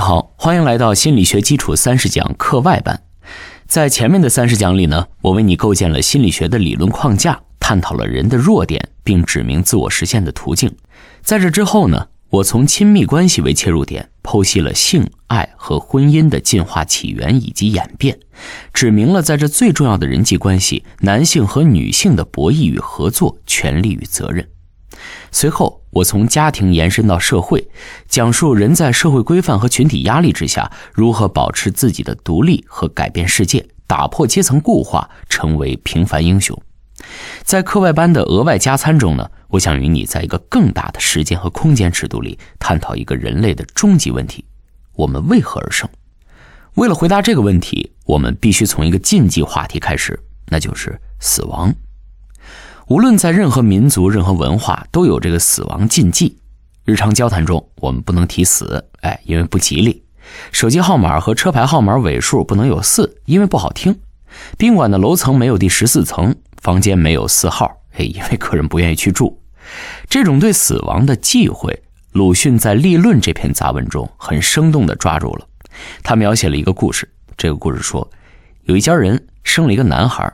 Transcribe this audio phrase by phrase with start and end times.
[0.00, 3.02] 好，欢迎来到心理学基础三十讲课外班。
[3.66, 10.74] 在前面的三十讲里呢，我为你构建了心理学的理论框架，探讨了人的弱点，并指明自我实现的途径。
[11.20, 18.18] 在这之后呢，我从亲密关系为切入点，剖析了性爱和婚姻的进化起源以及演变，
[18.72, 24.48] 指明了在这最重要的人际关系，男性和女性的博弈与合作、权利与责任。
[25.30, 27.68] 随后，我从家庭延伸到社会，
[28.08, 36.60] 讲述人在社会规范和群体压力之下，如何保持自己的独立和改变世界，打破阶层固化，成为平凡英雄。
[37.42, 44.44] 在课外班的额外加餐中呢，我想与你在一个更大的时间和空间尺度里，探讨一个人类的终极问题：
[44.94, 45.88] 我们为何而生？
[46.74, 51.74] 为了回答这个问题，我们必须从一个禁忌话题开始，那就是死亡。
[52.90, 56.36] 无论在任何民族、任何文化，都有这个死亡禁忌。
[56.84, 60.02] 日常交谈中，我们不能提死，哎，因为不吉利；
[60.50, 63.94] 手机号码和车牌号码尾数不能有四，因为不好听；
[64.58, 69.40] 宾馆的楼层没有第十四层，房间没有四号，哎，因为客人不愿意去住。
[70.08, 75.46] 这种对死亡的忌讳，鲁迅在《立论》这篇杂文中很生动地抓住了。
[76.02, 78.10] 他描写了一个故事，这个故事说，
[78.64, 80.32] 有一家人生了一个男孩，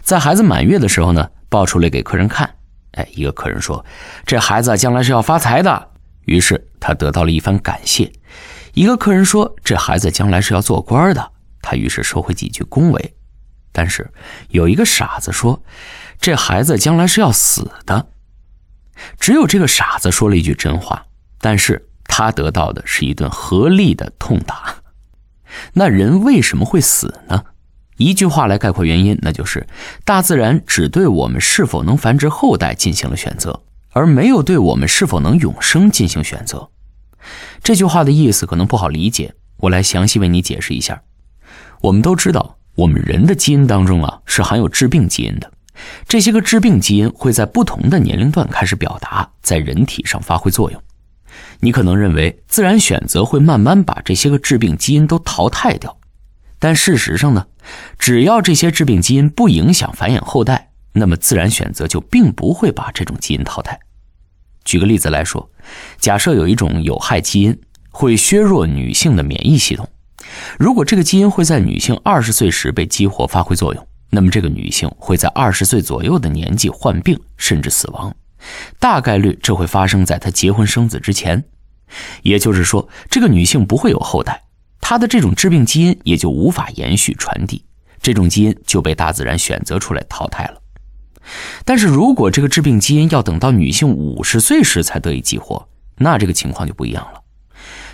[0.00, 1.28] 在孩子满月的时候呢。
[1.54, 2.56] 抱出来给客人看，
[2.94, 3.86] 哎，一个客人说
[4.26, 5.90] ：“这孩子将来是要发财的。”
[6.26, 8.12] 于是他得到了一番感谢。
[8.72, 11.30] 一个客人说：“这孩子将来是要做官的。”
[11.62, 13.14] 他于是收回几句恭维。
[13.70, 14.10] 但是
[14.48, 15.62] 有一个傻子说
[16.20, 18.08] ：“这孩子将来是要死的。”
[19.20, 21.06] 只有这个傻子说了一句真话，
[21.38, 24.82] 但是他得到的是一顿合力的痛打。
[25.74, 27.44] 那人为什么会死呢？
[27.96, 29.66] 一句话来概括原因，那就是
[30.04, 36.68] 大自然只对我们是否能繁殖后代进行了选择，而没有对我们是否能永生进行选择。
[37.62, 41.02] 这句话的意思可能不好理解，我来详细为你解释一下。
[41.80, 45.52] 我们都知道，我们人的基因当中啊是含有致病基因的，
[46.08, 50.82] 这些个致病基因会在不同的年龄段开始表达，在人体上发挥作用。
[51.60, 55.96] 你可能认为自然选择会慢慢把这些个致病基因都淘汰掉。
[56.64, 57.46] 但事实上呢，
[57.98, 63.78] 只要这些致病基因不影响繁衍后代，那么自然选择就并不会把这种基因淘汰。
[64.64, 65.50] 举个例子来说，
[65.98, 67.60] 假设有一种有害基因
[67.90, 69.86] 会削弱女性的免疫系统，
[70.58, 78.16] 如果这个基因会在女性二十岁时被激活发挥作用，那么这个女性会在二十岁左右的年纪患病甚至死亡，
[78.78, 81.44] 大概率这会发生在她结婚生子之前，
[82.22, 84.40] 也就是说，这个女性不会有后代。
[84.86, 87.64] 他的这种致病基因也就无法延续传递，
[88.02, 90.60] 这种基因就被大自然选择出来淘汰了。
[91.64, 97.22] 但是如果这个致病基因要等到女性五十岁时才得以激活，那这个情况就不一样了。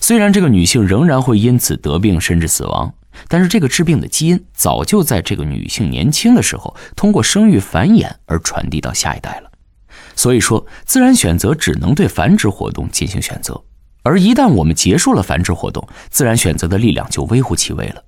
[0.00, 2.94] 虽然这个女性仍然会因此得病甚至死亡，
[3.28, 9.50] 但是这个致病的基因早就在这个女性年轻的时候通过生育繁衍而传递到下一代了。
[10.16, 13.62] 所以说，自然选择只能对繁殖活动进行选择。
[14.08, 18.02] 而一旦我们结束了繁殖活动，自然选择的力量就微乎其微了。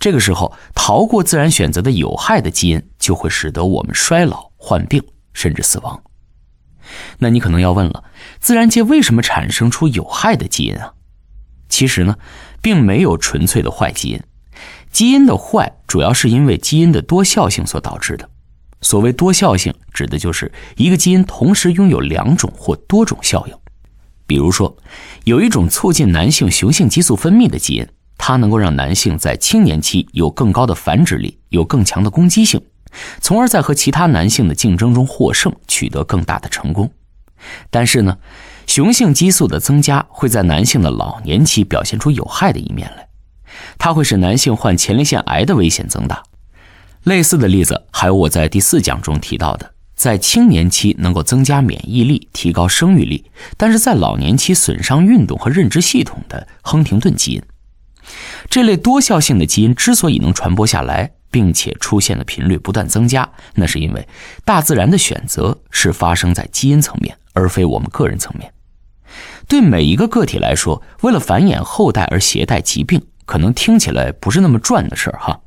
[0.00, 5.00] 这个时候，逃过自然选择的有害的基因，就会使得我们衰老、患病，
[5.32, 6.02] 甚至死亡。
[7.18, 8.02] 那你可能要问了：
[8.40, 10.94] 自然界为什么产生出有害的基因啊？
[11.68, 12.16] 其实呢，
[12.60, 14.20] 并没有纯粹的坏基因。
[14.90, 18.28] 基因的坏，主要是因为基因的多效性所导致的。
[18.80, 23.54] 所谓多效性，指的就是一个基因同时拥有两种或多种效应。
[24.26, 24.76] 比如说，
[25.24, 27.86] 有一种促进男性雄性激素分泌的基因，
[28.18, 32.60] 它能够让男性在青年期有更高的繁殖力，有更强的攻击性，
[33.20, 36.90] 从而在和其他男性的竞争中获胜，取得更大的成功。
[37.70, 38.18] 但是呢，
[38.66, 43.08] 雄性激素的增加会在男性的老年期表现出有害的一面来，
[43.78, 46.22] 它会使男性患前列腺癌的危险增大。
[47.04, 49.75] 类似的例子还有我在第四讲中提到的。
[49.96, 53.24] 在青年期能够增加免疫力、提高生育力，
[53.56, 57.42] 但是在老年期损伤运动和认知系统的亨廷顿基因，
[58.50, 64.06] 这类多效性的基因之所以能传播下来，并且出现的频率不断增加，那是因为
[64.44, 68.52] 大自然的选择是发生在基因层面，而非我们个人层面。
[69.48, 75.40] 对每一个个体来说，为了繁衍后代而携带疾病，可能听起来不是那么赚的事儿哈，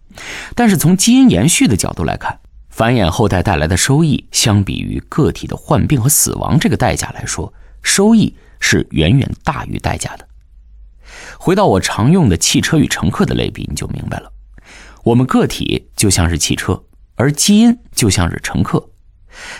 [0.55, 2.39] 但是从基因延续的角度来看。
[2.79, 7.53] 繁衍后代带来的收益，相比于个体的患病和死亡这个代价来说，
[7.83, 10.25] 收益是远远大于代价的。
[11.37, 14.31] 回到我常用的汽车与乘客的类比，你就明白了。
[15.03, 16.81] 我们个体就像是汽车，
[17.15, 18.91] 而基因就像是乘客。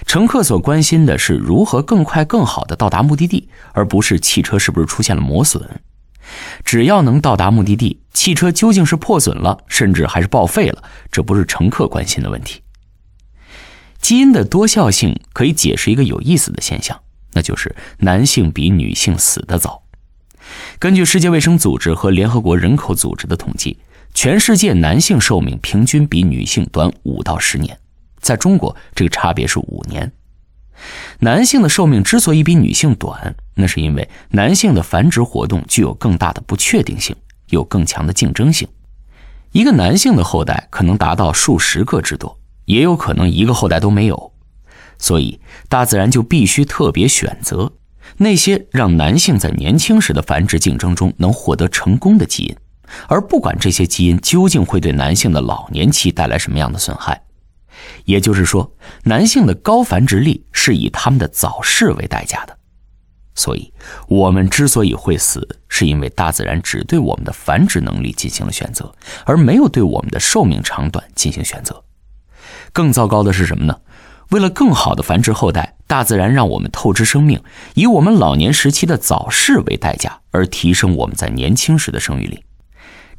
[0.05, 5.81] 乘客所关心的是如何更快、更好的到达目的地，而不是汽车是不是出现了磨损。
[6.63, 10.81] 只要能到达目的地，汽车究竟是破损了，甚至还是报废了，
[11.11, 12.61] 这不是乘客关心的问题。
[14.01, 16.99] 基因的多效性可以解释一个有意思的现象，
[17.33, 19.83] 那就是男性比女性死得早。
[20.79, 23.77] 根据世界卫生组织和联合国人口组织的统计，
[24.13, 27.77] 全世界男性寿命平均比女性短五到十年，
[28.19, 30.11] 在中国这个差别是五年。
[31.19, 37.13] 男性的寿命之所以比女性短，那是因为男性的繁殖活动具有更大的不确定性，
[37.49, 38.65] 有更强的竞争性。
[39.51, 42.38] 一个男性的后代可能达到数十个之多，
[42.69, 44.31] 也有可能一个后代都没有。
[44.99, 47.73] 所以，大自然就必须特别选择
[48.17, 52.55] 那些让男性在年轻时的繁殖竞争中能获得成功的基因，
[53.07, 57.23] 而不管这些基因究竟会对男性的老年期带来什么样的损害。
[58.05, 58.71] 也就是说，
[59.05, 62.55] 男性的高繁殖力是以他们的早逝为代价的。
[63.35, 63.73] 所以，
[64.09, 68.93] 我们之所以会死，是因为大自然只对我们的繁殖能力进行了选择，
[69.25, 71.81] 而没有对我们的寿命长短进行选择。
[72.73, 73.79] 更糟糕的是什么呢？
[74.29, 77.41] 为了更好的繁殖后代，大自然让我们透支生命，
[77.73, 82.43] 以我们老年时期的早逝为代价，而提升我们在年轻时的生育力。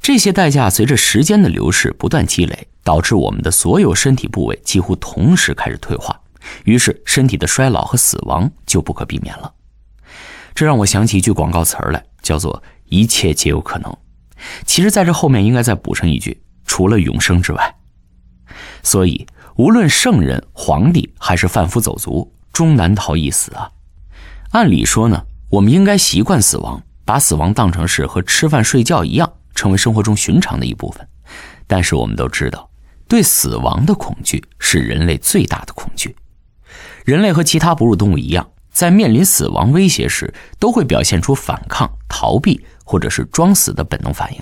[0.00, 6.20] 这些代价随着时间的流逝不断积累，导致我们的所有身体部位几乎同时开始退化，
[6.64, 9.52] 于是身体的衰老和死亡就不可避免了。
[10.55, 13.94] 这让我想起一句广告词儿来，叫做“一切皆有可能”。
[14.64, 17.76] 其实，在这后面应该再补上一句：“除了永生之外。”
[18.82, 19.26] 所以，
[19.56, 23.70] 无论圣人、皇帝还是贩夫走卒，终难逃一死啊！
[24.50, 31.06] 按理说呢，我们应该习惯死亡，把死亡当成是和吃饭睡觉一样，成为生活中寻常的一部分。
[31.67, 32.70] 但是，我们都知道，
[33.06, 36.17] 对死亡的恐惧是人类最大的恐惧。
[37.05, 38.49] 人类和其他哺乳动物一样。
[38.73, 44.41] 在面临死亡威胁时，都会表现出反抗、逃避或者是装死的本能反应。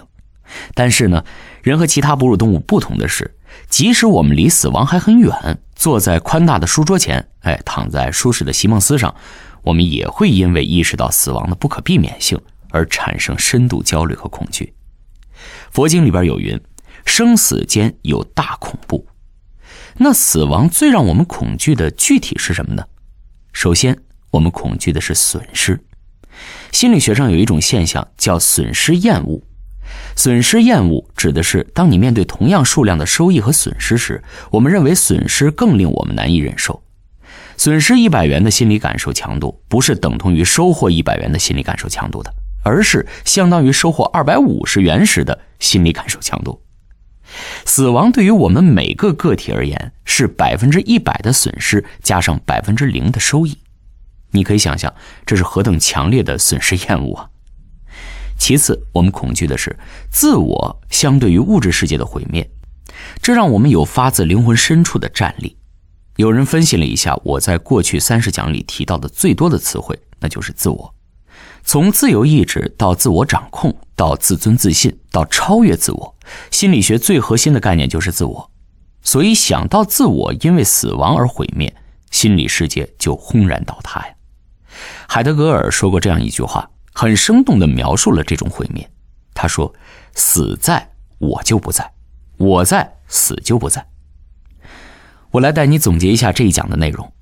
[0.75, 1.25] 但是呢，
[1.62, 3.38] 人和其他哺乳动物不同的是，
[3.69, 9.14] 即使我们离死亡还很远，坐在宽大的书桌前，哎，躺在舒适的席梦思上，
[9.62, 12.40] 我们也会因为意识到死亡的不可避免性
[12.70, 14.75] 而产生深度焦虑和恐惧。
[15.70, 16.60] 佛经里边有云
[17.05, 19.06] ：“生死间有大恐怖。”
[19.99, 22.84] 那死亡最让我们恐惧的具体是什么呢？
[23.52, 23.99] 首先。
[24.31, 25.81] 我们恐惧的是损失。
[26.70, 29.43] 心理学上有一种现象叫损失厌恶。
[30.17, 36.82] 损失厌恶指的是，当你面对同样数量的收益和损失时，我们认为损失更令我们难以忍受。
[37.56, 42.32] 损失一百元的心理感受强度，不是等同于收获一百元的心理感受强度的，
[42.62, 46.62] 而是相当于收获二百五十元时的心理感受强度。
[47.64, 53.58] 死亡对于我们每个个体而言，是百分之一百的损失加上百分之零的收益。
[54.31, 54.94] 你可以想象，
[55.26, 57.29] 这是何等强烈的损失厌恶啊！
[58.38, 59.76] 其次，我们恐惧的是
[60.11, 62.49] 自我相对于物质世界的毁灭，
[63.20, 65.56] 这让我们有发自灵魂深处的战栗。
[66.17, 70.94] 有人分析了一下，我在过去三十讲里提到的最多的词汇，那就是自我。
[71.62, 76.17] 从自由意志到自我掌控，到自尊自信，到超越自我，
[76.50, 78.50] 心理学最核心的概念就是自我。
[79.02, 81.75] 所以，想到自我因为死亡而毁灭，
[82.11, 84.14] 心理世界就轰然倒塌呀。
[85.08, 86.69] 海德格尔说过这样一句话，
[87.00, 88.90] 很生动地描述了这种毁灭。
[89.32, 89.72] 他说
[90.17, 91.93] ：“死在我就不在，
[92.38, 93.86] 我在死就不在。”
[95.31, 97.12] 我来带你总结一下这一讲的内容。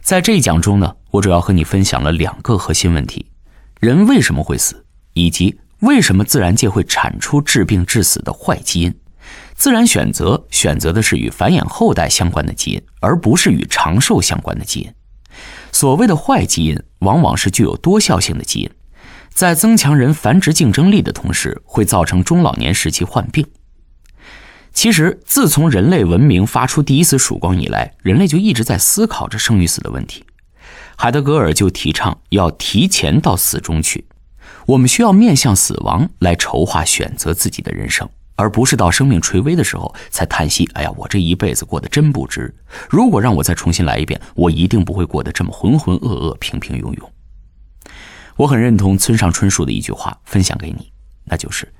[0.00, 3.30] 在这一讲中呢，我主要和你分享了两个核心问题：
[3.78, 8.92] 人为什么会死，以及为什么自然界会产出致病致死的坏基因。
[9.54, 14.92] 自然选择选择的是与繁衍后代相关的基因，而不是与长寿相关的基因。
[15.70, 18.70] 所谓的坏基因，往往是具有多效性的基因，
[19.32, 23.46] 在增强人繁殖竞争力的同时，会造成中老年时期患病。
[24.72, 30.24] 其实，自从人类文明发出第一次曙光以来，人类就一直在思考着生与死的问题。
[30.96, 34.04] 海德格尔就提倡要提前到死中去，
[34.66, 38.08] 我们需要面向死亡来筹划选择自己的人生。
[38.36, 42.54] 而不是到生命垂危的时候才叹息：“哎呀，我这一辈子过得真不值。
[42.88, 47.02] 如果让我再重新来一遍，我一定不会过得这么浑浑噩噩、平平庸庸。”
[48.40, 50.90] 我很认同村上春树的一句话，分享给你，
[51.24, 51.70] 那就是：“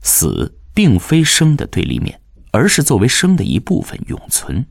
[0.00, 2.18] 死并非生的对立面，
[2.50, 4.64] 而是作为生的一部分永存。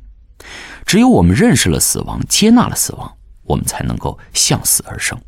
[0.84, 5.22] 只有我们认识了死亡，接纳了死亡，我们才能够向死而生。”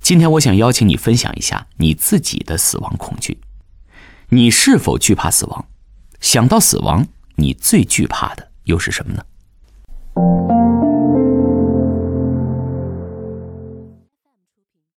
[0.00, 3.40] 今天，我想邀请你分享一下你自己的死亡恐惧。
[4.28, 5.66] 你是否惧怕死亡？
[6.20, 10.61] 想到死亡，你最惧怕的又是什么呢？